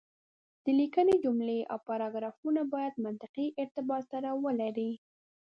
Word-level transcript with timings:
د 0.63 0.65
ليکنې 0.79 1.15
جملې 1.23 1.59
او 1.71 1.77
پاراګرافونه 1.89 2.61
بايد 2.73 2.95
منطقي 3.05 3.47
ارتباط 3.61 4.03
سره 4.13 4.29
ولري. 4.43 4.91